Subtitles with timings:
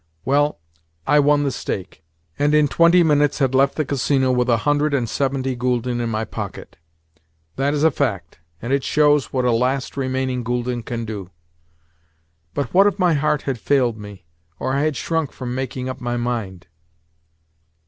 [0.25, 0.59] Well,
[1.05, 2.03] I won the stake,
[2.39, 6.09] and in twenty minutes had left the Casino with a hundred and seventy gülden in
[6.09, 6.75] my pocket!
[7.55, 11.29] That is a fact, and it shows what a last remaining gülden can do....
[12.55, 14.25] But what if my heart had failed me,
[14.57, 16.65] or I had shrunk from making up my mind?